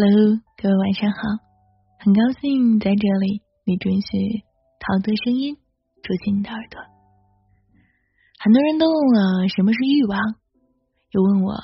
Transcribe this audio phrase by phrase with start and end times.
[0.00, 1.18] Hello，各位晚上好，
[1.98, 4.46] 很高兴在这里你准许
[4.78, 5.56] 陶的声音
[6.04, 6.78] 住进你的耳朵。
[8.38, 10.20] 很多人都问我什么是欲望，
[11.10, 11.58] 又问我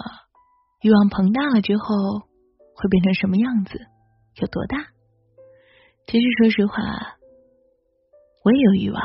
[0.83, 2.27] 欲望膨大了之后
[2.75, 3.79] 会变成什么样子，
[4.43, 4.83] 有多大？
[6.11, 6.83] 其实说实话，
[8.43, 8.99] 我也有欲望，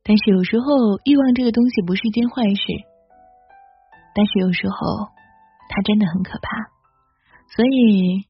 [0.00, 2.64] 但是有时候欲望这个东西不是一件坏事，
[4.16, 5.12] 但是有时候
[5.68, 6.72] 它真的很可怕。
[7.48, 8.26] 所以，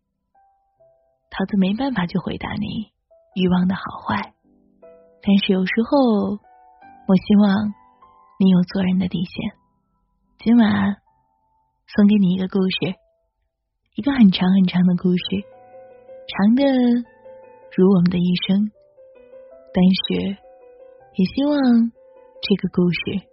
[1.30, 2.92] 桃子没办法去回答你
[3.34, 4.34] 欲望的好坏，
[5.22, 6.32] 但是有时候，
[7.08, 7.74] 我希望
[8.38, 9.58] 你有做人的底线。
[10.38, 10.96] 今晚
[11.88, 12.94] 送给你一个故事，
[13.96, 15.24] 一个很长很长的故事，
[16.28, 16.62] 长的
[17.74, 18.70] 如我们的一生，
[19.74, 20.38] 但是
[21.14, 21.90] 也希望
[22.42, 23.26] 这个故事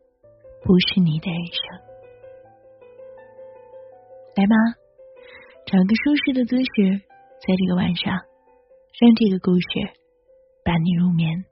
[0.63, 1.61] 不是你的人生。
[4.35, 4.82] 来吧。
[5.73, 7.01] 找个舒适的姿势，
[7.41, 9.67] 在这个晚上，让这个故事
[10.63, 11.45] 伴你入眠。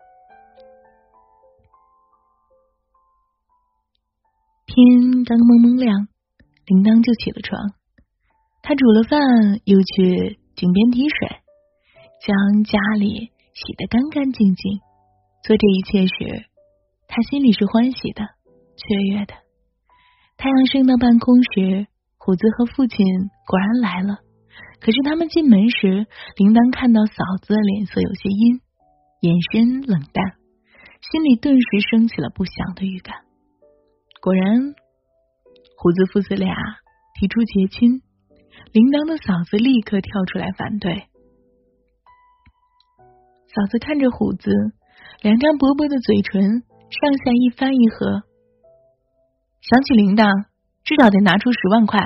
[4.67, 6.07] 天刚蒙蒙亮，
[6.67, 7.73] 铃铛就起了床。
[8.61, 11.41] 他煮了饭，又去井边提水，
[12.21, 14.81] 将家里洗得干干净净。
[15.41, 16.45] 做这一切时，
[17.07, 18.21] 他心里是欢喜的、
[18.77, 19.33] 雀跃的。
[20.37, 21.87] 太阳升到半空时。
[22.23, 23.03] 虎子和父亲
[23.47, 24.19] 果然来了，
[24.79, 26.05] 可是他们进门时，
[26.37, 28.61] 铃铛看到嫂子的脸色有些阴，
[29.25, 30.37] 眼神冷淡，
[31.01, 33.25] 心里顿时升起了不祥的预感。
[34.21, 34.75] 果然，
[35.81, 36.53] 虎子父子俩
[37.17, 38.05] 提出结亲，
[38.69, 41.09] 铃铛的嫂子立刻跳出来反对。
[43.49, 44.53] 嫂子看着虎子，
[45.25, 48.21] 两张薄薄的嘴唇上下一翻一合，
[49.65, 50.50] 想起铃铛。
[50.83, 51.99] 至少得拿出十万块，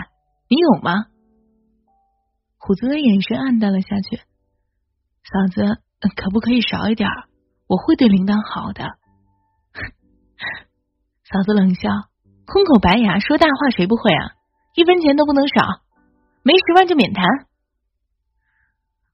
[0.50, 1.06] 你有吗？
[2.58, 4.18] 虎子的眼神暗淡了下去。
[4.18, 5.81] 嫂子，
[6.16, 7.09] 可不可以少一点？
[7.68, 8.84] 我会对铃铛好的。
[11.25, 11.90] 嫂子冷笑，
[12.46, 14.31] 空口白牙，说大话谁不会啊？
[14.75, 15.81] 一分钱都不能少，
[16.44, 17.25] 没十万就免谈。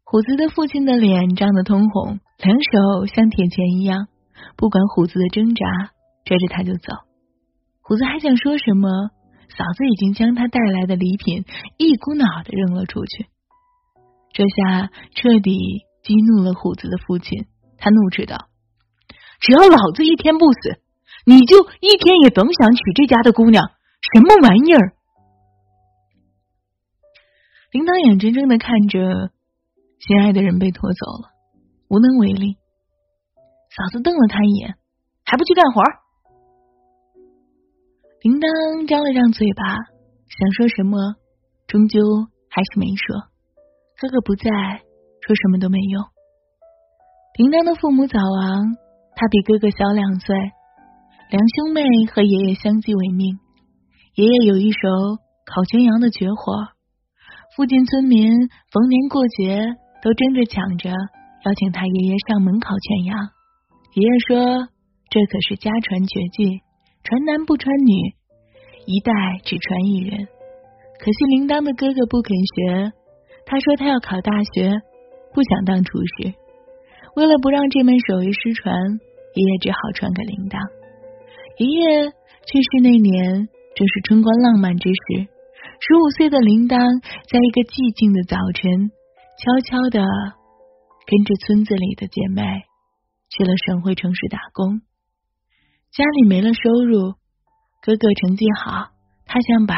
[0.04, 4.08] 虎子的父亲的脸涨得通红，两手像铁钳一样，
[4.58, 5.66] 不管虎子的挣扎，
[6.26, 6.94] 拽着他就走。
[7.82, 8.90] 虎子还想说什么？
[9.58, 11.46] 嫂子已经将他带来的礼品
[11.78, 13.28] 一股脑的扔了出去，
[14.34, 17.46] 这下彻底激怒了虎子的父亲。
[17.78, 18.48] 他怒斥道
[19.42, 20.80] ：“只要老子一天不死，
[21.26, 23.72] 你就一天也甭想娶这家的姑娘！
[24.14, 24.94] 什么玩意儿！”
[27.72, 29.32] 铃铛眼睁睁的看着
[30.00, 31.30] 心爱的人被拖走了，
[31.90, 32.56] 无能为力。
[33.76, 34.76] 嫂子瞪了他一眼，
[35.26, 36.00] 还不去干活儿？
[38.22, 39.66] 铃铛张了张嘴巴，
[40.30, 41.18] 想说什么，
[41.66, 41.98] 终究
[42.54, 43.18] 还是没说。
[43.98, 44.46] 哥哥不在，
[45.26, 46.06] 说什么都没用。
[47.42, 48.78] 铃铛的父母早亡，
[49.18, 50.38] 他比哥哥小两岁，
[51.34, 51.82] 两兄妹
[52.14, 53.42] 和爷爷相继为命。
[54.14, 54.78] 爷爷有一手
[55.50, 56.78] 烤全羊的绝活，
[57.58, 58.38] 附近村民
[58.70, 59.66] 逢年过节
[60.06, 63.18] 都争着抢着邀请他爷爷上门烤全羊。
[63.98, 64.70] 爷爷说，
[65.10, 66.62] 这可是家传绝技。
[67.04, 68.14] 传男不传女，
[68.86, 69.12] 一代
[69.44, 70.28] 只传一人。
[71.00, 72.94] 可惜铃铛的哥哥不肯学，
[73.46, 74.82] 他说他要考大学，
[75.34, 76.34] 不想当厨师。
[77.16, 78.74] 为了不让这门手艺失传，
[79.34, 80.62] 爷爷只好传给铃铛。
[81.58, 82.12] 爷爷
[82.46, 85.28] 去世那年正是春光浪漫之时，
[85.82, 86.78] 十五岁的铃铛
[87.28, 88.94] 在一个寂静的早晨，
[89.42, 90.06] 悄悄的
[91.10, 92.46] 跟着村子里的姐妹
[93.34, 94.86] 去了省会城市打工。
[95.92, 97.16] 家里没了收入，
[97.82, 98.92] 哥哥成绩好，
[99.26, 99.76] 他想把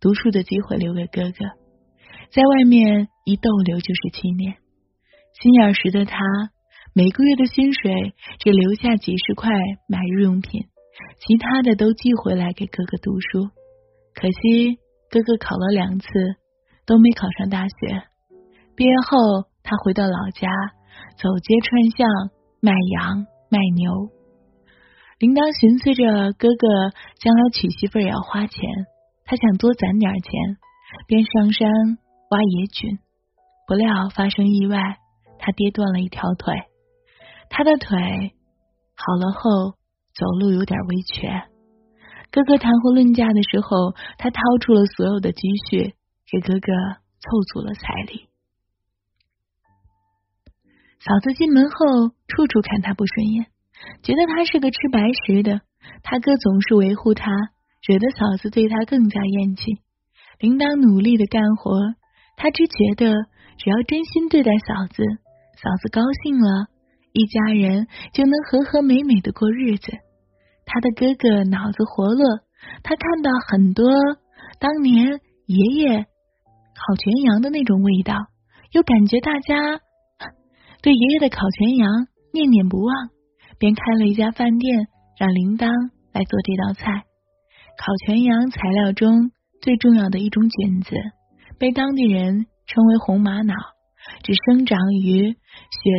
[0.00, 1.44] 读书的机会留给哥哥。
[2.32, 4.56] 在外面一逗留就是七年，
[5.40, 6.18] 心眼实的他，
[6.94, 9.52] 每个月的薪水只留下几十块
[9.86, 10.66] 买日用品，
[11.20, 13.50] 其他的都寄回来给哥哥读书。
[14.14, 14.80] 可惜
[15.10, 16.08] 哥哥考了两次
[16.86, 18.02] 都没考上大学，
[18.74, 20.50] 毕业后他回到老家，
[21.22, 22.08] 走街串巷
[22.60, 24.10] 卖羊卖牛。
[25.20, 28.56] 铃铛寻思着哥哥将来娶媳妇也要花钱，
[29.26, 30.32] 他想多攒点钱，
[31.06, 31.68] 便上山
[32.32, 32.98] 挖野菌。
[33.68, 34.80] 不料发生意外，
[35.38, 36.54] 他跌断了一条腿。
[37.50, 38.32] 他的腿
[38.96, 39.76] 好了后，
[40.16, 41.28] 走路有点微瘸。
[42.32, 45.92] 哥哥谈婚论嫁的时候，他掏出了所有的积蓄，
[46.32, 46.72] 给哥哥
[47.20, 48.24] 凑足了彩礼。
[51.04, 53.52] 嫂子进门后，处处看他不顺眼。
[54.02, 55.60] 觉得他是个吃白食的，
[56.02, 57.30] 他哥总是维护他，
[57.86, 59.62] 惹得嫂子对他更加厌弃。
[60.38, 61.94] 铃铛努力的干活，
[62.36, 63.12] 他只觉得
[63.58, 65.02] 只要真心对待嫂子，
[65.60, 66.68] 嫂子高兴了，
[67.12, 69.92] 一家人就能和和美美的过日子。
[70.64, 72.24] 他的哥哥脑子活络，
[72.82, 73.84] 他看到很多
[74.58, 78.14] 当年爷爷烤全羊的那种味道，
[78.72, 79.80] 又感觉大家
[80.80, 83.10] 对爷爷的烤全羊念念不忘，
[83.60, 85.68] 便开了一家饭店，让铃铛
[86.12, 87.04] 来做这道菜。
[87.76, 89.30] 烤全羊材料中
[89.60, 90.96] 最重要的一种菌子，
[91.58, 93.54] 被当地人称为红玛瑙，
[94.22, 95.38] 只生长于雪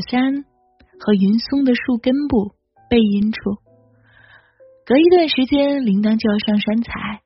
[0.10, 0.44] 山
[1.00, 2.56] 和云松的树根部
[2.90, 3.40] 背阴处。
[4.86, 7.22] 隔一段时间，铃铛就要上山采。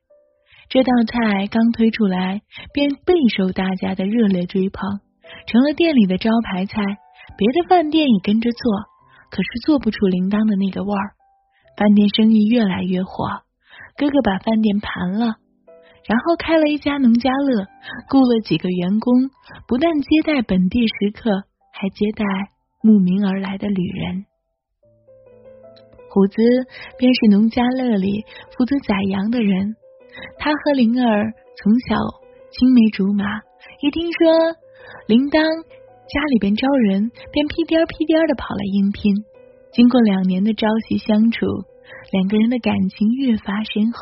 [0.68, 2.42] 这道菜刚推出来，
[2.74, 5.00] 便备受大家的热烈追捧，
[5.46, 6.82] 成了店里的招牌菜。
[7.38, 8.72] 别的饭店也跟着做，
[9.30, 11.14] 可是做不出铃铛的那个味儿。
[11.76, 13.42] 饭店生意越来越火。
[13.96, 15.36] 哥哥把饭店盘了，
[16.04, 17.64] 然后开了一家农家乐，
[18.08, 19.12] 雇了几个员工，
[19.66, 21.30] 不但接待本地食客，
[21.72, 22.24] 还接待
[22.82, 24.26] 慕名而来的旅人。
[26.10, 26.36] 虎子
[26.98, 28.24] 便是农家乐里
[28.56, 29.76] 负责宰羊的人，
[30.38, 31.96] 他和灵儿从小
[32.52, 33.24] 青梅竹马，
[33.82, 34.32] 一听说
[35.08, 35.40] 铃铛
[36.08, 39.14] 家里边招人，便屁颠儿屁颠儿的跑来应聘。
[39.72, 41.46] 经过两年的朝夕相处。
[42.10, 44.00] 两个人的感情越发深厚。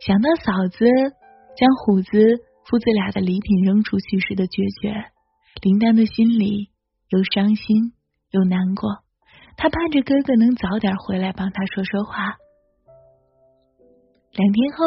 [0.00, 0.84] 想到嫂子
[1.56, 2.10] 将虎子
[2.64, 4.92] 父子俩的礼品扔出去时的决绝，
[5.62, 6.70] 林丹的心里
[7.08, 7.92] 又伤心
[8.30, 8.90] 又难过。
[9.56, 12.36] 他盼着哥哥能早点回来帮他说说话。
[14.32, 14.84] 两天后，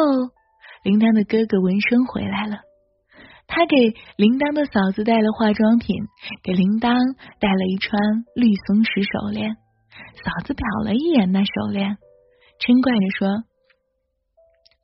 [0.84, 2.58] 铃丹的哥哥闻声回来了，
[3.52, 3.76] 他给
[4.16, 5.92] 铃铛的嫂子带了化妆品，
[6.42, 6.96] 给铃铛
[7.36, 7.92] 带了一串
[8.32, 9.60] 绿松石手链。
[10.24, 12.00] 嫂子瞟了一眼那手链。
[12.56, 13.44] 嗔怪着说：“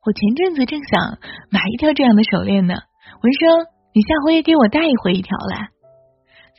[0.05, 1.17] 我前阵子正想
[1.49, 3.65] 买一条这样的手链呢，文生，
[3.97, 5.73] 你下回也给我带一回一条来。”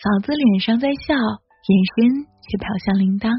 [0.02, 3.30] 嫂子脸上在笑，眼神却瞟向铃铛。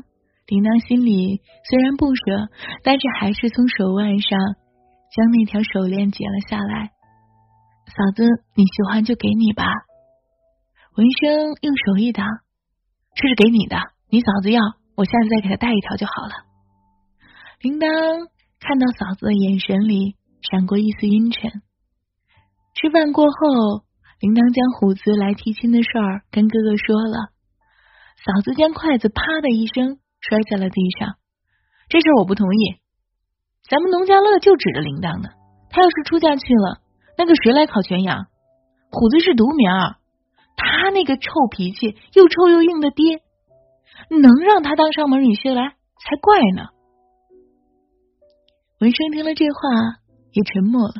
[0.48, 2.48] 铃铛心里虽然不舍，
[2.88, 4.40] 但是还是从手腕上
[5.12, 6.96] 将那条手链解了下来。
[7.92, 8.24] 嫂子，
[8.56, 9.66] 你喜欢就给你吧。
[10.96, 12.26] 文生用手一挡
[13.16, 13.78] ：“这是给你的，
[14.10, 14.62] 你嫂子要，
[14.96, 16.32] 我下次再给她带一条就好了。”
[17.60, 17.88] 铃铛
[18.60, 20.16] 看到嫂子的眼神里
[20.50, 21.52] 闪过一丝阴沉。
[22.74, 23.84] 吃饭过后，
[24.20, 27.36] 铃铛将虎子来提亲的事儿跟哥哥说了。
[28.24, 31.20] 嫂子将筷子啪的一声摔在了地上。
[31.90, 32.80] 这事我不同意。
[33.68, 35.30] 咱们农家乐就指着铃铛呢。
[35.70, 36.80] 他要是出嫁去了，
[37.22, 38.26] 那个谁来烤全羊？
[38.90, 39.96] 虎子是独苗，
[40.58, 43.22] 他那个臭脾气又臭又硬的爹，
[44.10, 46.70] 能让他当上门女婿来才怪呢。
[48.80, 50.02] 文生听了这话，
[50.32, 50.94] 也沉默了。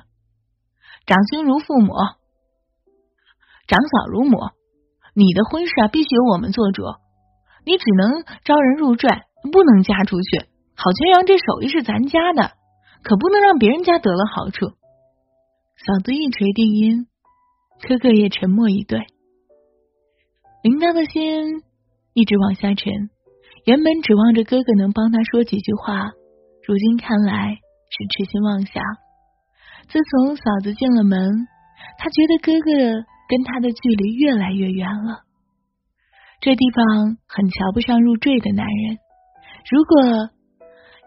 [1.08, 1.96] 长兄如父母，
[3.68, 4.38] 长嫂如母。
[5.16, 6.84] 你的婚事啊，必须由我们做主。
[7.66, 9.10] 你只能招人入赘，
[9.52, 10.46] 不能嫁出去。
[10.76, 12.52] 郝全阳这手艺是咱家的，
[13.02, 14.80] 可不能让别人家得了好处。
[15.86, 17.08] 嫂子一锤定音，
[17.88, 19.00] 哥哥也沉默以对。
[20.64, 21.64] 铃铛的心
[22.14, 22.94] 一直往下沉，
[23.66, 26.12] 原本指望着哥哥能帮他说几句话，
[26.68, 27.58] 如今看来。
[27.94, 28.82] 是痴心妄想。
[29.90, 31.20] 自从嫂子进了门，
[32.00, 32.72] 他觉得哥哥
[33.28, 35.28] 跟他的距离越来越远了。
[36.40, 38.98] 这地方很瞧不上入赘的男人。
[39.70, 40.30] 如果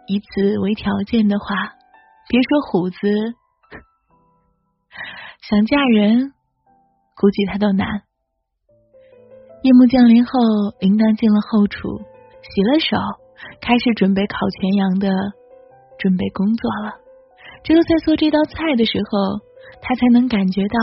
[0.08, 1.72] 以此为条件的话，
[2.28, 2.98] 别说虎子
[5.48, 6.32] 想嫁人，
[7.16, 8.02] 估计他都难。
[9.62, 10.32] 夜幕降临后，
[10.80, 11.98] 铃铛进了后厨，
[12.42, 12.96] 洗了手，
[13.60, 15.08] 开始准备烤全羊的。
[15.96, 16.98] 准备工作了，
[17.62, 19.40] 只有在做这道菜的时候，
[19.80, 20.78] 他才能感觉到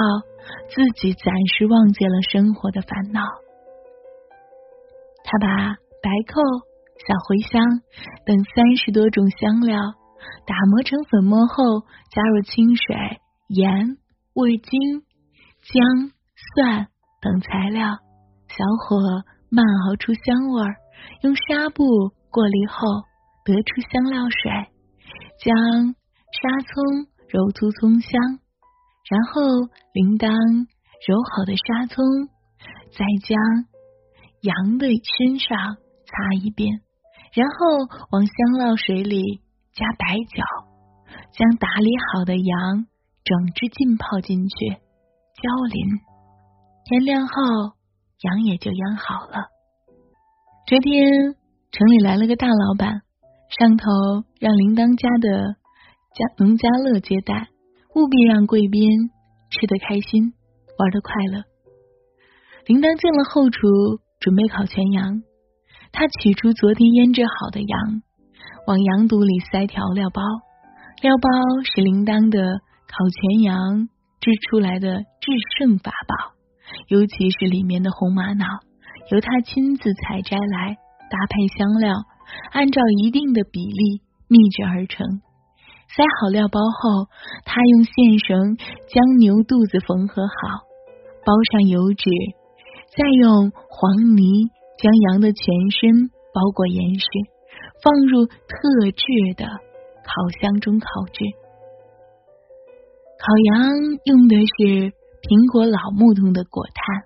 [0.69, 3.21] 自己暂时忘记了生活的烦恼。
[5.25, 6.41] 他把白蔻、
[7.05, 7.61] 小茴香
[8.25, 9.77] 等三十多种香料
[10.47, 13.97] 打磨成粉末后，加入清水、盐、
[14.33, 15.03] 味精、
[15.61, 16.11] 姜、
[16.55, 16.87] 蒜
[17.21, 17.85] 等材料，
[18.47, 18.97] 小火
[19.49, 20.75] 慢熬出香味儿，
[21.23, 21.83] 用纱布
[22.29, 22.87] 过滤后
[23.43, 24.51] 得出香料水。
[25.43, 25.55] 将
[26.31, 28.21] 沙葱揉出葱香，
[29.09, 29.41] 然后
[29.91, 32.29] 铃铛揉好的沙葱，
[32.91, 33.37] 再将
[34.41, 35.57] 羊的身上
[36.05, 36.81] 擦一遍，
[37.33, 39.41] 然后往香料水里
[39.73, 40.43] 加白酒，
[41.33, 42.85] 将打理好的羊
[43.23, 45.85] 整只浸泡进去，浇淋。
[46.85, 47.33] 天亮后，
[48.21, 49.45] 羊也就养好了。
[50.65, 51.35] 这天，
[51.71, 53.01] 城里来了个大老板。
[53.59, 53.85] 上头
[54.39, 55.55] 让铃铛家的
[56.15, 57.49] 家农家乐接待，
[57.95, 59.11] 务必让贵宾
[59.49, 60.33] 吃得开心，
[60.79, 61.43] 玩得快乐。
[62.65, 63.59] 铃铛进了后厨，
[64.19, 65.21] 准备烤全羊。
[65.91, 68.01] 他取出昨天腌制好的羊，
[68.65, 70.21] 往羊肚里塞调料包。
[71.01, 71.27] 料包
[71.75, 72.61] 是铃铛的
[72.91, 73.87] 烤全羊
[74.19, 76.35] 制出来的制胜法宝，
[76.89, 78.45] 尤其是里面的红玛瑙，
[79.11, 80.75] 由他亲自采摘来，
[81.09, 81.95] 搭配香料，
[82.51, 85.21] 按照一定的比例秘制而成。
[85.87, 87.07] 塞好料包后，
[87.45, 90.59] 他用线绳将牛肚子缝合好，
[91.25, 92.09] 包上油纸，
[92.97, 97.07] 再用黄泥将羊的全身包裹严实，
[97.81, 101.23] 放入特制的烤箱中烤制。
[103.21, 103.69] 烤羊
[104.05, 104.89] 用的是
[105.21, 107.05] 苹果老木头的果炭，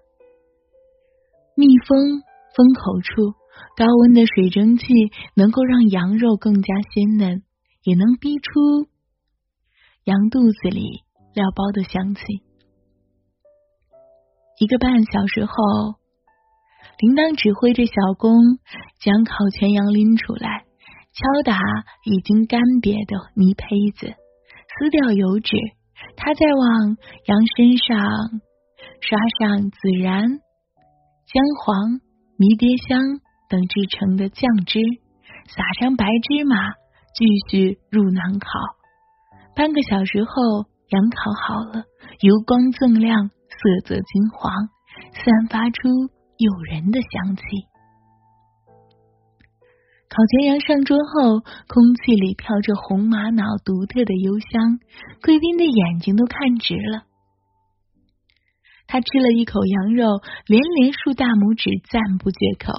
[1.57, 2.23] 密封
[2.55, 3.35] 封口处
[3.75, 4.85] 高温的水蒸气
[5.35, 7.43] 能够让羊肉更加鲜嫩。
[7.85, 8.89] 也能逼出
[10.05, 11.03] 羊肚子里
[11.35, 12.21] 料包的香气。
[14.59, 15.53] 一个半小时后，
[16.97, 18.33] 铃铛指挥着小工
[18.99, 20.65] 将烤全羊拎出来，
[21.13, 21.59] 敲打
[22.05, 24.17] 已经干瘪的泥胚子，
[24.79, 25.55] 撕掉油脂。
[26.15, 28.41] 他再往羊身上
[29.01, 30.27] 刷上孜然、
[31.27, 31.99] 姜黄、
[32.37, 34.79] 迷迭香等制成的酱汁，
[35.47, 36.57] 撒上白芝麻。
[37.15, 38.49] 继续入囊烤，
[39.55, 41.85] 半个小时后，羊烤好了，
[42.19, 44.51] 油光锃亮，色泽金黄，
[45.13, 45.87] 散发出
[46.35, 47.43] 诱人的香气。
[50.15, 54.79] 烤全羊上桌后，空气里飘着红玛瑙独特的幽香，
[55.21, 57.03] 贵宾的眼睛都看直了。
[58.87, 62.71] 他吃了一口羊肉，连连竖大拇指，赞不绝口。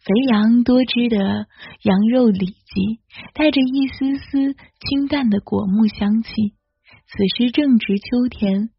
[0.00, 1.44] 肥羊多汁的
[1.82, 3.00] 羊肉里脊，
[3.34, 6.30] 带着一丝丝清淡的果木香气。
[7.04, 8.70] 此时正值秋天，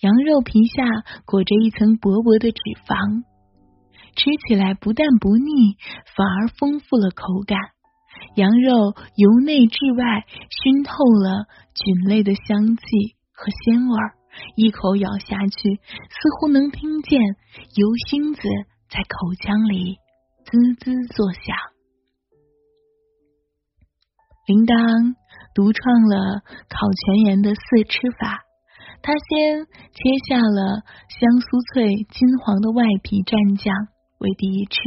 [0.00, 0.82] 羊肉皮下
[1.24, 3.22] 裹着一层薄薄的脂肪，
[4.16, 5.76] 吃起来不但不腻，
[6.16, 7.58] 反而丰富了口感。
[8.36, 10.24] 羊肉由内至外
[10.62, 12.82] 熏透了菌类的香气
[13.32, 14.14] 和鲜味儿，
[14.56, 17.20] 一口咬下去，似乎能听见
[17.76, 18.40] 油星子
[18.88, 19.96] 在口腔里。
[20.42, 21.54] 滋滋作响。
[24.46, 25.14] 铃铛
[25.54, 28.40] 独创了烤全羊的四吃法。
[29.00, 29.64] 他先
[29.94, 33.70] 切下了香酥脆、金黄的外皮蘸酱
[34.20, 34.78] 为第一吃，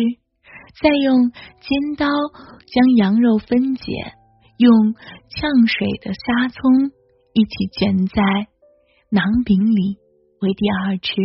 [0.81, 3.91] 再用尖刀将羊肉分解，
[4.57, 6.91] 用呛水的沙葱
[7.33, 8.21] 一起卷在
[9.09, 9.97] 馕饼里
[10.39, 11.15] 为第二吃，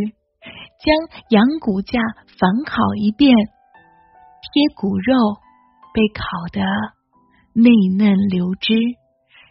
[0.81, 2.01] 将羊骨架
[2.41, 3.37] 反烤一遍。
[3.37, 5.15] 贴骨肉
[5.93, 6.61] 被烤得
[7.53, 8.73] 内嫩流汁，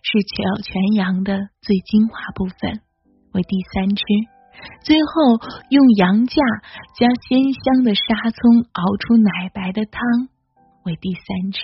[0.02, 2.82] 是烤全羊的最精华部分，
[3.34, 4.04] 为第三吃。
[4.84, 5.38] 最后
[5.70, 6.36] 用羊架
[6.98, 10.02] 加鲜香的沙葱熬出奶白的汤，
[10.86, 11.62] 为第三吃。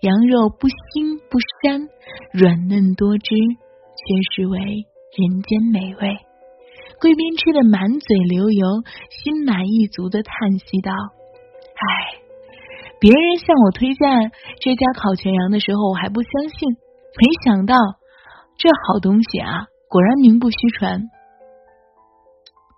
[0.00, 1.88] 羊肉不腥不膻，
[2.32, 4.02] 软嫩多汁，却
[4.34, 6.16] 是为人间美味。
[7.00, 10.92] 贵宾吃的满嘴流油，心满意足的叹息道
[11.76, 12.20] ：“唉。”
[13.00, 16.72] 别人向我推荐这家烤全羊的时候，我还不相信。
[16.72, 17.76] 没想到
[18.56, 21.02] 这好东西啊，果然名不虚传。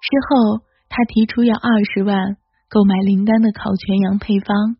[0.06, 2.36] 之后，他提出要二十万
[2.70, 4.76] 购买林丹的烤全羊配方，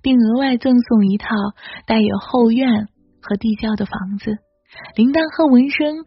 [0.00, 1.28] 并额外赠送一套
[1.86, 2.88] 带有后院
[3.20, 4.38] 和地窖的房子。
[4.96, 6.06] 林丹和文生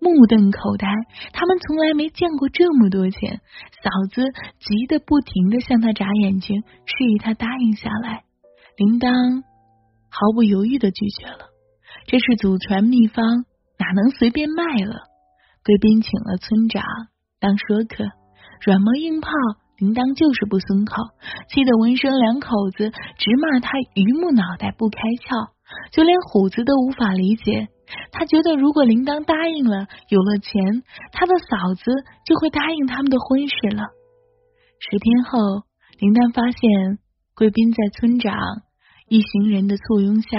[0.00, 0.88] 目瞪口呆，
[1.34, 3.42] 他们从来没见过这么多钱。
[3.82, 4.22] 嫂子
[4.58, 8.22] 急得不停的向他眨眼睛，示意他答应下来。
[8.78, 9.42] 铃铛
[10.08, 11.50] 毫不犹豫的拒绝了，
[12.06, 13.44] 这是祖传秘方，
[13.78, 14.94] 哪能随便卖了？
[15.62, 16.82] 贵宾请了村长
[17.44, 18.08] 当说客，
[18.64, 19.28] 软磨硬泡，
[19.76, 20.96] 铃铛就是不松口，
[21.52, 25.52] 气得文生两口子直骂他榆木脑袋不开窍，
[25.92, 27.68] 就连虎子都无法理解。
[28.16, 30.80] 他觉得如果铃铛答应了，有了钱，
[31.12, 31.84] 他的嫂子
[32.24, 33.92] 就会答应他们的婚事了。
[34.80, 35.68] 十天后，
[36.00, 36.96] 铃铛发现。
[37.36, 38.38] 贵宾在村长
[39.08, 40.38] 一行人的簇拥下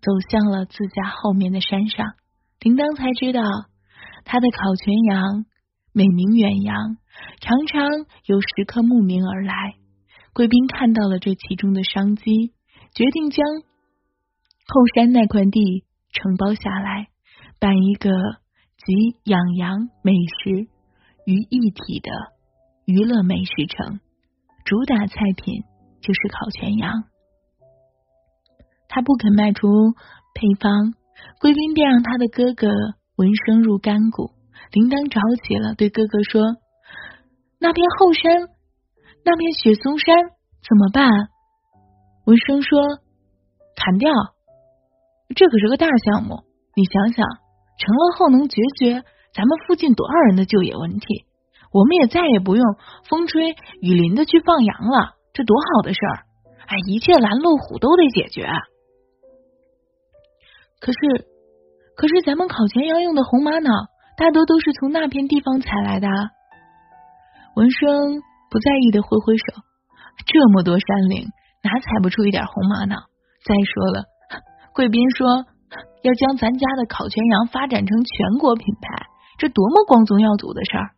[0.00, 2.14] 走向了自家后面的山上，
[2.60, 3.42] 铃铛才知道
[4.24, 5.44] 他的烤全羊
[5.96, 6.98] 美名远扬，
[7.40, 7.88] 常常
[8.26, 9.54] 有食客慕名而来。
[10.34, 12.52] 贵宾看到了这其中的商机，
[12.94, 13.42] 决定将
[14.66, 17.08] 后山那块地承包下来，
[17.58, 20.68] 办一个集养羊美食
[21.24, 22.10] 于一体的
[22.84, 23.98] 娱乐美食城，
[24.66, 25.64] 主打菜品。
[25.98, 26.92] 就是烤全羊，
[28.88, 29.66] 他不肯卖出
[30.34, 30.94] 配方，
[31.40, 32.68] 贵宾便让他的哥哥
[33.16, 34.30] 闻声入干谷。
[34.72, 36.42] 铃铛着急了，对哥哥说
[37.58, 38.48] ：“那片后山，
[39.24, 40.14] 那片雪松山
[40.66, 41.08] 怎么办？
[42.26, 42.98] 文生说
[43.76, 44.10] ：“砍掉，
[45.34, 46.42] 这可是个大项目。
[46.74, 47.26] 你想想，
[47.78, 51.24] 成了后能解决咱们附近多少人的就业问题？
[51.72, 52.64] 我们也再也不用
[53.08, 56.26] 风吹雨淋的去放羊了，这多好的事儿！
[56.66, 58.48] 哎，一切拦路虎都得解决。
[60.80, 60.98] 可是，
[61.96, 63.70] 可是咱们烤全羊用的红玛瑙，
[64.16, 66.08] 大多都是从那片地方采来的。”
[67.56, 68.20] 文生
[68.50, 69.44] 不在意的挥挥手，
[70.26, 71.28] 这么多山岭，
[71.62, 72.96] 哪采不出一点红玛瑙？
[73.44, 74.04] 再说了，
[74.74, 75.46] 贵宾说
[76.02, 79.06] 要将咱家的烤全羊发展成全国品牌，
[79.38, 80.90] 这多么光宗耀祖的事儿！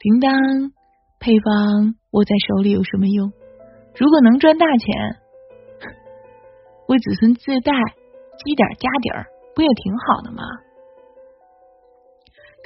[0.00, 0.72] 铃铛
[1.18, 3.32] 配方握在手里有什么用？
[3.96, 5.16] 如果能赚大钱，
[6.88, 10.42] 为子孙自带积点家底儿，不也挺好的吗？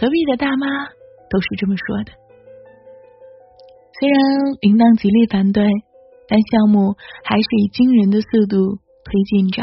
[0.03, 0.67] 隔壁的大妈
[1.31, 2.11] 都是这么说的。
[4.01, 4.19] 虽然
[4.61, 5.63] 铃铛极力反对，
[6.27, 9.63] 但项目还是以惊人的速度推进着。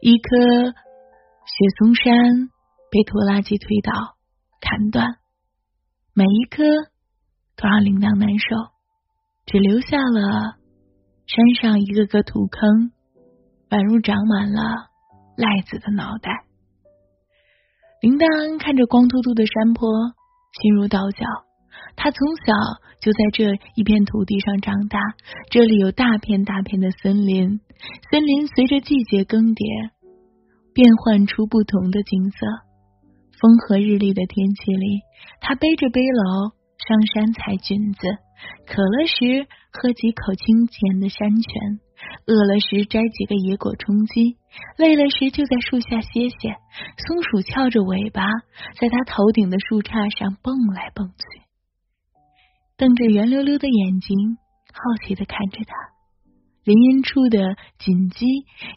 [0.00, 2.50] 一棵雪松山
[2.90, 4.18] 被拖拉机推倒、
[4.60, 5.06] 砍断，
[6.12, 6.64] 每一棵
[7.54, 8.74] 都让铃铛难受，
[9.46, 10.58] 只留下了
[11.28, 12.90] 山上一个个土坑，
[13.70, 14.90] 宛如长满了
[15.36, 16.49] 赖子的脑袋。
[18.00, 19.86] 铃铛看着光秃秃的山坡，
[20.56, 21.20] 心如刀绞。
[21.96, 22.52] 他从小
[22.98, 24.98] 就在这一片土地上长大，
[25.50, 27.60] 这里有大片大片的森林，
[28.10, 29.90] 森林随着季节更迭，
[30.72, 32.38] 变换出不同的景色。
[33.36, 35.04] 风和日丽的天气里，
[35.42, 38.00] 他背着背篓上山采菌子，
[38.64, 39.44] 渴了时
[39.76, 41.52] 喝几口清甜的山泉，
[42.24, 44.39] 饿了时摘几个野果充饥，
[44.76, 46.56] 累了时就在树下歇歇。
[47.06, 48.22] 松鼠翘着尾巴，
[48.80, 51.42] 在它头顶的树杈上蹦来蹦去。
[52.76, 54.38] 瞪着圆溜溜的眼睛，
[54.72, 55.74] 好奇的看着他。
[56.64, 58.26] 林荫处的锦鸡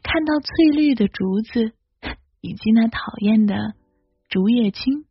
[0.04, 1.74] 看到翠绿的竹子
[2.42, 3.74] 以及那讨厌的
[4.30, 5.06] 竹叶青，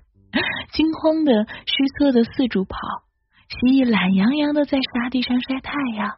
[0.72, 2.78] 惊慌的失措的四处跑。
[3.48, 6.16] 蜥蜴懒洋洋的在沙地上晒太阳，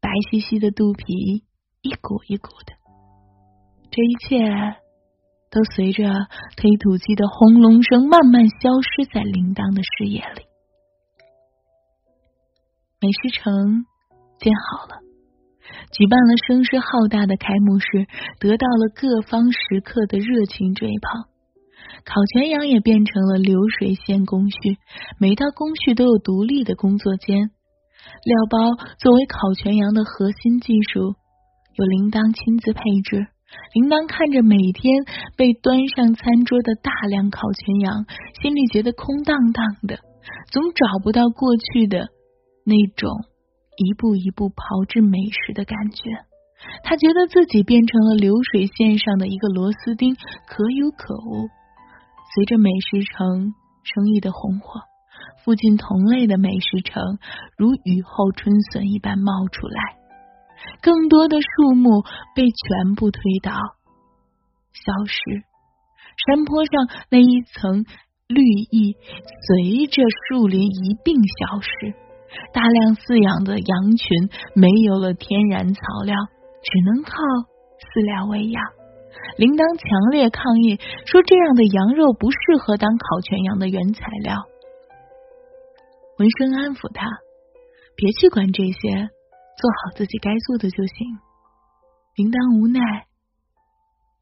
[0.00, 1.44] 白兮兮的肚皮
[1.82, 2.77] 一鼓一鼓的。
[3.90, 4.48] 这一切
[5.50, 6.04] 都随着
[6.56, 10.46] 推土机的轰隆声慢慢消失在铃铛的视野里。
[13.00, 13.86] 美食城
[14.38, 15.00] 建好了，
[15.92, 18.06] 举办了声势浩大的开幕式，
[18.40, 21.24] 得到了各方食客的热情追捧。
[22.04, 24.78] 烤全羊也变成了流水线工序，
[25.18, 27.50] 每道工序都有独立的工作间。
[28.24, 31.14] 料包作为烤全羊的核心技术，
[31.74, 33.28] 由铃铛亲自配置。
[33.74, 35.04] 铃铛看着每天
[35.36, 38.04] 被端上餐桌的大量烤全羊，
[38.42, 40.00] 心里觉得空荡荡的，
[40.50, 42.08] 总找不到过去的。
[42.68, 43.08] 那种
[43.78, 46.04] 一步一步炮制美食的感觉，
[46.84, 50.14] 他觉得自己变成了流水线上的一个螺丝钉，
[50.46, 51.48] 可有可无。
[52.34, 54.80] 随着美食城生意的红火，
[55.42, 57.02] 附近同类的美食城
[57.56, 59.96] 如雨后春笋一般冒出来，
[60.82, 62.02] 更多的树木
[62.34, 63.52] 被全部推倒、
[64.72, 65.18] 消失，
[66.26, 66.72] 山坡上
[67.10, 67.84] 那一层
[68.26, 68.96] 绿意
[69.46, 71.94] 随着树林一并消失。
[72.52, 76.14] 大量饲养的羊群没有了天然草料，
[76.62, 78.62] 只能靠饲料喂养。
[79.38, 84.44] 铃铛强烈抗议说：“这样的羊肉不适合当烤全羊的原材料。”
[86.20, 87.06] 文生安抚他
[87.96, 89.08] ：“别去管这些，
[89.58, 91.18] 做好自己该做的就行。”
[92.16, 92.80] 铃铛无奈：“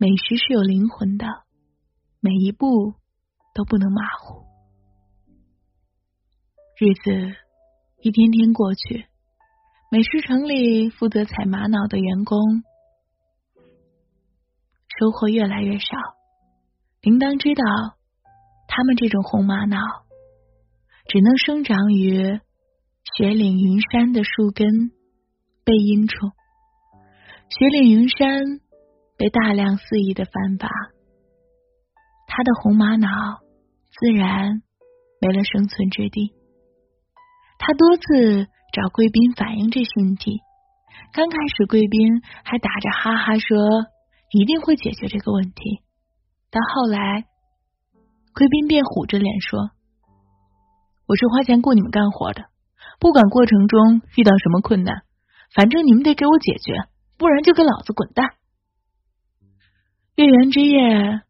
[0.00, 1.26] 美食是有灵魂的，
[2.20, 2.94] 每一步
[3.54, 4.46] 都不能马虎。”
[6.80, 7.36] 日子。
[8.02, 9.06] 一天天过去，
[9.90, 12.62] 美食城里负责采玛瑙的员工
[15.00, 15.96] 收获越来越少。
[17.00, 17.64] 铃铛知道，
[18.68, 19.78] 他们这种红玛瑙
[21.08, 22.38] 只能生长于
[23.16, 24.92] 雪岭云山的树根
[25.66, 26.14] 背阴处。
[27.48, 28.60] 雪岭云山
[29.18, 30.68] 被大量肆意的翻伐，
[32.28, 33.08] 它的红玛瑙
[33.90, 34.62] 自然
[35.20, 36.32] 没了生存之地。
[37.58, 40.38] 他多次找贵宾反映这些问题，
[41.12, 43.58] 刚开始贵宾还打着哈哈说
[44.30, 45.82] 一定会解决这个问题，
[46.50, 47.24] 但后来
[48.34, 49.70] 贵宾便虎着脸说
[51.08, 52.44] ：“我是花钱雇你们干活的，
[53.00, 55.02] 不管过程中遇到什么困难，
[55.54, 58.30] 反正你们得给我解决，不然就给老子滚蛋。”
[60.16, 61.22] 月圆之夜，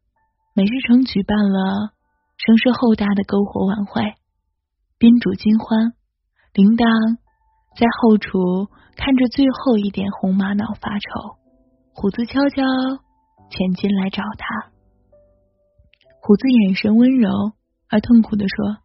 [0.54, 1.92] 美食城举办了
[2.36, 4.14] 声势浩大的篝火晚会。
[4.98, 5.92] 宾主尽欢，
[6.54, 7.18] 铃铛
[7.76, 11.36] 在后厨看着最后一点红玛瑙发愁。
[11.92, 12.62] 虎子悄悄
[13.50, 14.70] 潜进来找他，
[16.22, 17.28] 虎子眼神温柔
[17.88, 18.78] 而痛苦的说：“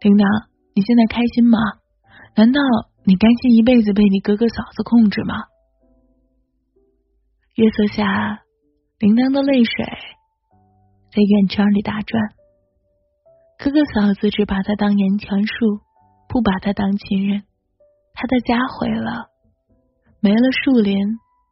[0.00, 1.58] 铃铛，你现在开心吗？
[2.34, 2.60] 难道
[3.10, 5.34] 你甘心一辈子被你哥哥嫂子控制吗？”
[7.58, 8.44] 月色下，
[9.00, 9.84] 铃铛的泪水
[11.10, 12.22] 在院圈里打转。
[13.58, 15.80] 哥哥嫂子只把他当言墙树，
[16.28, 17.42] 不把他当亲人。
[18.14, 19.26] 他的家毁了，
[20.20, 20.96] 没了树林，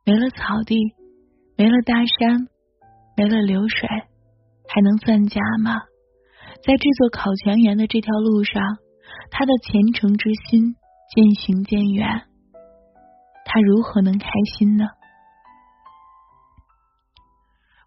[0.07, 0.77] 没了草地，
[1.57, 2.47] 没了大山，
[3.17, 3.89] 没了流水，
[4.69, 5.75] 还能算家吗？
[6.63, 8.63] 在这座烤全园的这条路上，
[9.33, 10.77] 他的虔诚之心
[11.15, 12.23] 渐行渐远，
[13.45, 14.85] 他如何能开心呢？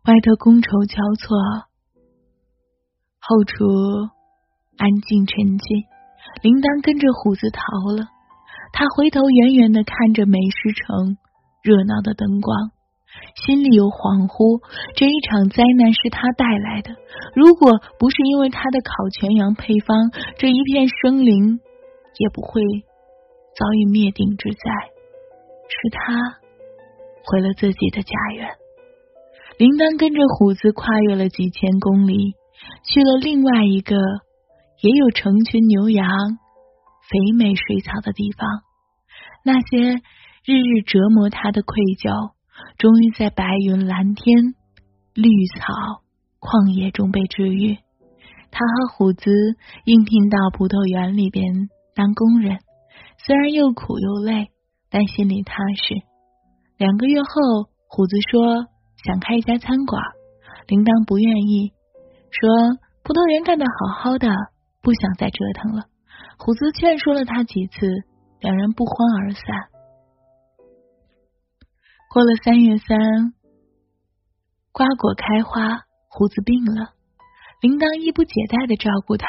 [0.05, 1.37] 外头觥筹交错，
[3.19, 3.63] 后厨
[4.77, 5.85] 安静沉寂。
[6.41, 7.61] 铃铛跟着虎子逃
[7.95, 8.09] 了。
[8.73, 11.17] 他回头远远的看着美食城
[11.61, 12.71] 热闹的灯光，
[13.35, 14.65] 心里有恍惚。
[14.95, 16.95] 这一场灾难是他带来的。
[17.35, 21.59] 如果不是因为他的烤全羊配方，这一片生灵
[22.17, 22.61] 也不会
[23.55, 24.59] 遭遇灭顶之灾。
[25.73, 26.13] 是他
[27.23, 28.49] 毁了自己的家园。
[29.57, 32.35] 林丹跟着虎子跨越了几千公里，
[32.83, 33.95] 去了另外一个
[34.81, 38.47] 也有成群牛羊、肥美水草的地方。
[39.45, 40.01] 那些
[40.43, 42.33] 日日折磨他的愧疚，
[42.77, 44.55] 终于在白云、蓝天、
[45.13, 46.01] 绿草、
[46.39, 47.77] 旷野中被治愈。
[48.51, 49.31] 他和虎子
[49.85, 52.59] 应聘到葡萄园里边当工人，
[53.25, 54.51] 虽然又苦又累，
[54.89, 55.95] 但心里踏实。
[56.77, 58.67] 两个月后，虎子说。
[59.03, 59.99] 想开一家餐馆，
[60.67, 61.73] 铃铛不愿意，
[62.29, 62.45] 说
[63.01, 64.29] 葡萄园干得好好的，
[64.79, 65.89] 不想再折腾了。
[66.37, 67.81] 虎子劝说了他几次，
[68.41, 68.93] 两人不欢
[69.25, 69.41] 而散。
[72.13, 73.33] 过了三月三，
[74.71, 76.93] 瓜果开花，虎子病了，
[77.61, 79.25] 铃铛衣不解带的照顾他，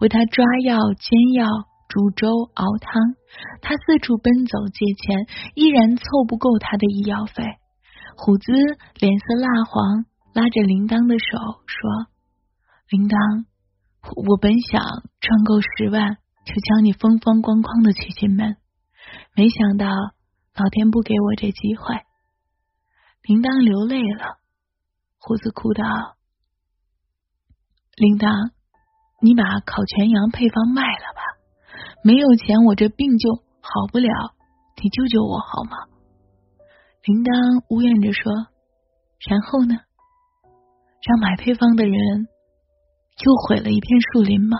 [0.00, 1.48] 为他抓药、煎药、
[1.96, 3.16] 煮粥、熬汤。
[3.62, 7.42] 他四处奔走借钱，依然凑不够他的医药费。
[8.18, 10.04] 虎子脸色蜡黄，
[10.34, 11.24] 拉着铃铛的手
[11.64, 12.12] 说
[12.92, 13.46] ：“铃铛，
[14.28, 14.82] 我本想
[15.20, 18.58] 赚够十万，就将你风风光光的娶进门，
[19.34, 21.96] 没想到老天不给我这机会。”
[23.24, 24.36] 铃铛流泪了，
[25.16, 25.82] 虎子哭道
[27.96, 28.52] ：“铃铛，
[29.22, 31.20] 你把烤全羊配方卖了吧，
[32.06, 34.06] 没有钱我这病就好不了，
[34.80, 35.90] 你救救我好吗？”
[37.02, 38.30] 铃铛呜咽着说
[39.28, 39.74] ：“然后呢？
[41.02, 42.28] 让买配方的人
[43.24, 44.56] 又毁了一片树林吗？”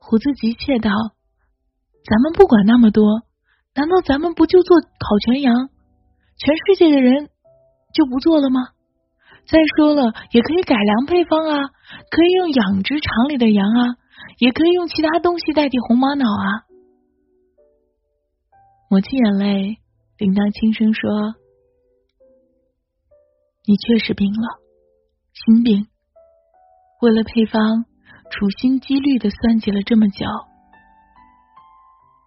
[0.00, 0.90] 虎子急切道
[2.08, 3.04] ：“咱们不管那么多，
[3.74, 5.68] 难道咱们不就做烤全羊？
[6.38, 7.28] 全世界的人
[7.92, 8.60] 就不做了吗？
[9.44, 11.68] 再说了，也可以改良配方啊，
[12.08, 13.96] 可以用养殖场里的羊啊，
[14.38, 16.64] 也可以用其他东西代替红玛瑙啊。”
[18.90, 19.78] 抹去眼泪。
[20.18, 21.10] 铃铛轻声说
[23.66, 24.60] ：“你确实病了，
[25.32, 25.88] 心病。
[27.00, 27.86] 为了配方，
[28.30, 30.26] 处心积虑的算计了这么久。”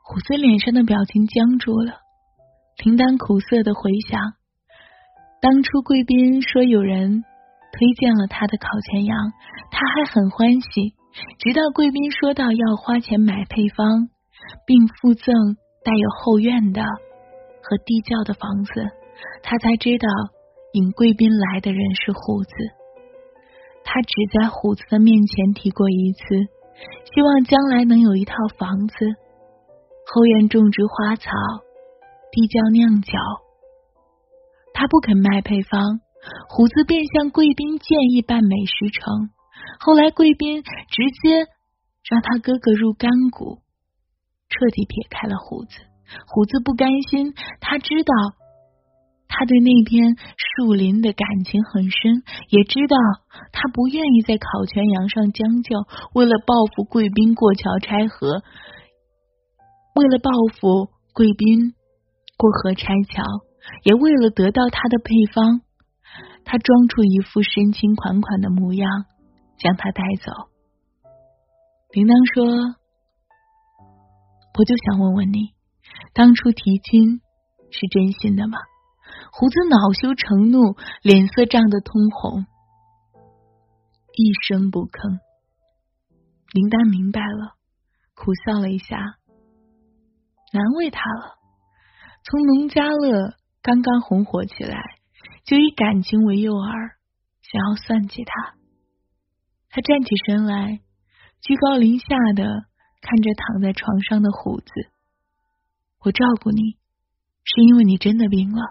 [0.03, 2.01] 虎子脸上的表情僵住了。
[2.84, 4.34] 铃铛苦涩的回想，
[5.39, 7.23] 当初贵宾说有人
[7.71, 9.31] 推荐了他的烤全羊，
[9.71, 10.94] 他还很欢喜。
[11.39, 14.10] 直到贵宾说到要花钱买配方，
[14.65, 15.34] 并附赠
[15.84, 16.84] 带有后院的。
[17.67, 18.71] 和地窖的房子，
[19.41, 20.08] 他才知道
[20.73, 22.51] 引贵宾来的人是虎子。
[23.84, 26.21] 他只在虎子的面前提过一次，
[27.12, 28.95] 希望将来能有一套房子，
[30.06, 31.32] 后院种植花草，
[32.32, 33.13] 地窖酿酒。
[34.75, 36.01] 他不肯卖配方，
[36.49, 39.30] 虎子便向贵宾建议办美食城。
[39.80, 40.71] 后来贵宾直
[41.21, 41.47] 接
[42.10, 43.60] 让他哥哥入干股，
[44.49, 45.78] 彻底撇开了虎子。
[46.28, 48.13] 虎子不甘心，他知道
[49.28, 52.95] 他对那片树林的感情很深，也知道
[53.51, 55.75] 他不愿意在烤全羊上将就。
[56.13, 58.43] 为了报复贵宾过桥拆河，
[59.95, 61.73] 为了报复贵宾
[62.38, 63.23] 过河拆桥，
[63.84, 65.62] 也为了得到他的配方，
[66.45, 68.88] 他装出一副深情款款的模样，
[69.57, 70.31] 将他带走。
[71.91, 72.75] 铃铛说
[74.57, 75.53] ：“我就想问问你。”
[76.13, 77.21] 当初提亲
[77.71, 78.57] 是真心的吗？
[79.31, 82.45] 胡子恼羞成怒，脸色涨得通红，
[84.13, 85.19] 一声不吭。
[86.53, 87.55] 林丹明白了，
[88.15, 88.97] 苦笑了一下，
[90.53, 91.35] 难为他了。
[92.23, 94.81] 从农家乐刚刚红火起来，
[95.43, 96.95] 就以感情为诱饵，
[97.41, 98.55] 想要算计他。
[99.75, 100.79] 他站起身来，
[101.41, 102.45] 居高临下的
[103.01, 104.71] 看着躺在床上的虎子。
[105.99, 106.77] 我照顾你，
[107.43, 108.61] 是因为你真的病了。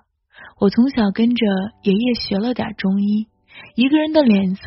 [0.59, 1.47] 我从小跟着
[1.83, 3.29] 爷爷学了点中医，
[3.75, 4.63] 一个人的脸色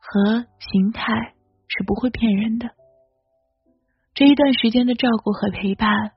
[0.00, 1.34] 和形态
[1.68, 2.70] 是不会骗人的。
[4.14, 6.12] 这一段时间的照顾和陪伴，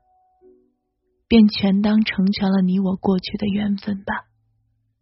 [1.28, 4.24] 便全当成全了你我过去的缘分吧。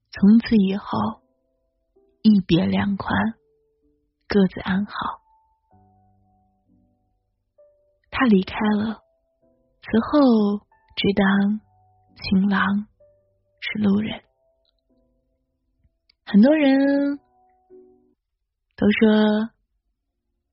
[0.09, 1.21] 从此以后，
[2.25, 3.35] 一别两宽，
[4.27, 4.93] 各自安好。
[8.09, 9.03] 他离开了，
[9.83, 11.61] 此后只当。
[12.17, 12.87] 情郎
[13.59, 14.21] 是路人，
[16.25, 17.19] 很多人
[18.77, 19.49] 都说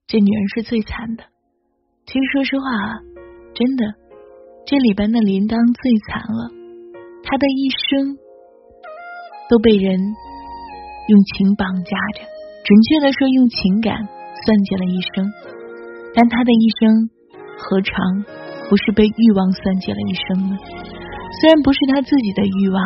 [0.09, 1.25] 这女人是最惨的。
[2.05, 2.99] 其实说实话，
[3.55, 3.95] 真的，
[4.67, 6.51] 这里边的铃铛最惨了。
[7.23, 8.19] 她的一生
[9.49, 9.99] 都被人
[11.09, 12.23] 用情绑架着，
[12.65, 13.97] 准确的说，用情感
[14.45, 15.27] 算计了一生。
[16.15, 17.11] 但他的一生
[17.59, 17.95] 何尝
[18.69, 20.59] 不是被欲望算计了一生呢？
[21.41, 22.81] 虽然不是他自己的欲望，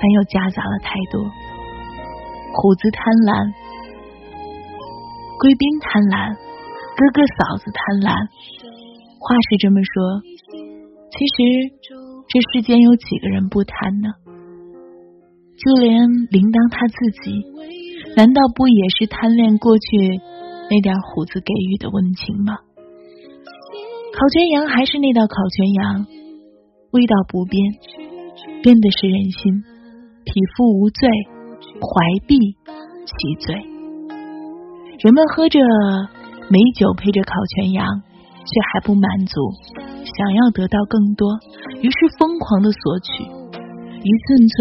[0.00, 1.22] 但又夹杂了太多。
[2.52, 3.52] 虎子贪婪，
[5.40, 6.34] 贵宾贪婪，
[6.96, 8.12] 哥哥嫂子贪婪。
[9.18, 10.20] 话是这么说，
[11.10, 11.36] 其实
[12.28, 14.08] 这世间有几个人不贪呢？
[15.56, 17.42] 就连铃铛他自己，
[18.14, 20.20] 难道不也是贪恋过去
[20.68, 22.60] 那点虎子给予的温情吗？
[24.12, 26.06] 烤全羊还是那道烤全羊。
[26.92, 27.60] 味道不变，
[28.62, 29.64] 变的是人心。
[30.24, 31.08] 匹夫无罪，
[31.76, 31.90] 怀
[32.26, 32.36] 璧
[33.04, 33.14] 其
[33.44, 33.54] 罪。
[35.00, 35.60] 人们喝着
[36.48, 39.40] 美酒，配着烤全羊，却还不满足，
[40.04, 41.28] 想要得到更多，
[41.82, 44.56] 于是疯狂的索取，一寸寸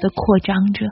[0.00, 0.86] 的扩张着，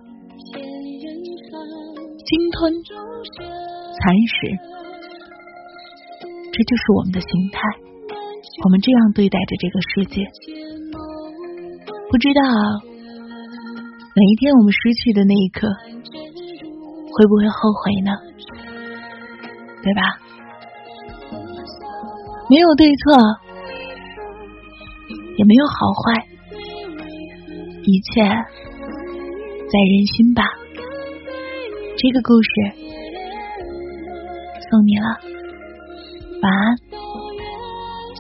[2.25, 4.37] 鲸吞蚕食，
[6.53, 7.61] 这就是我们的心态。
[8.65, 10.25] 我们这样对待着这个世界，
[12.11, 12.43] 不知道
[14.15, 18.11] 哪一天我们失去的那一刻，会不会后悔呢？
[19.83, 20.03] 对吧？
[22.51, 23.15] 没有对错，
[25.37, 26.27] 也没有好坏，
[27.85, 28.23] 一切
[29.71, 30.43] 在人心吧。
[31.99, 32.49] 这个故事
[34.71, 35.07] 送你了，
[36.43, 36.77] 晚安。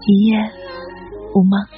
[0.06, 0.36] 一夜
[1.34, 1.77] 无梦。